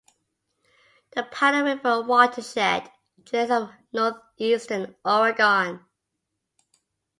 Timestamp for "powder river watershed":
1.21-2.91